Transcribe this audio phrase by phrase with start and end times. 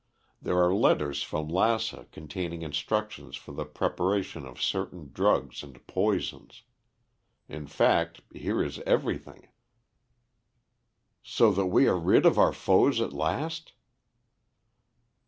[0.41, 6.63] There are letters from Lassa containing instructions for the preparation of certain drugs and poisons;
[7.47, 9.49] in fact, here is everything."
[11.21, 13.73] "So that we are rid of our foes at last?"